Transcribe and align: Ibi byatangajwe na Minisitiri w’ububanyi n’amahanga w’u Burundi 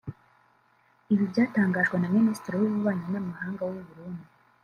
Ibi 1.13 1.23
byatangajwe 1.31 1.95
na 1.99 2.09
Minisitiri 2.15 2.55
w’ububanyi 2.57 3.05
n’amahanga 3.11 3.61
w’u 3.69 3.81
Burundi 3.87 4.25